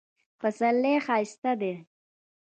پسرلی 0.39 0.93
ښایسته 1.05 1.51
ده 1.61 1.73